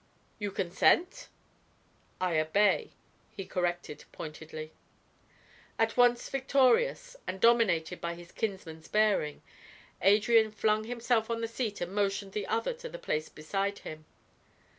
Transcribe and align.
"You 0.39 0.49
consent?" 0.49 1.27
"I 2.19 2.39
obey," 2.39 2.89
he 3.35 3.45
corrected 3.45 4.05
pointedly. 4.11 4.73
At 5.77 5.95
once 5.95 6.27
victorious, 6.27 7.15
and 7.27 7.39
dominated 7.39 8.01
by 8.01 8.15
his 8.15 8.31
kinsman's 8.31 8.87
bearing, 8.87 9.43
Adrian 10.01 10.49
flung 10.53 10.85
himself 10.85 11.29
on 11.29 11.41
the 11.41 11.47
seat 11.47 11.81
and 11.81 11.93
motioned 11.93 12.31
the 12.31 12.47
other 12.47 12.73
to 12.73 12.89
the 12.89 12.97
place 12.97 13.29
beside 13.29 13.77
him. 13.85 14.05